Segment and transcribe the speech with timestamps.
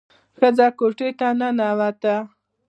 [0.37, 2.15] ښځه کوټې ته ننوته.